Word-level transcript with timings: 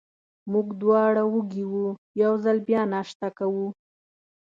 موږ 0.51 0.67
دواړه 0.81 1.23
وږي 1.33 1.63
وو، 1.71 1.87
یو 2.21 2.33
ځل 2.43 2.57
بیا 2.67 2.81
ناشته 2.93 3.27
کوو. 3.37 3.67